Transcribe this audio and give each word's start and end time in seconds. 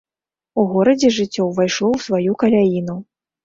У 0.61 0.65
горадзе 0.71 1.11
жыццё 1.19 1.47
ўвайшло 1.51 1.87
ў 1.95 1.99
сваю 2.09 2.31
каляіну. 2.41 3.01